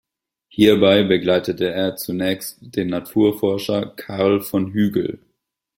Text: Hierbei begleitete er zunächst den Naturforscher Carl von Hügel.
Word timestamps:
Hierbei 0.47 1.03
begleitete 1.03 1.69
er 1.71 1.95
zunächst 1.95 2.57
den 2.61 2.87
Naturforscher 2.87 3.85
Carl 3.95 4.41
von 4.41 4.71
Hügel. 4.73 5.19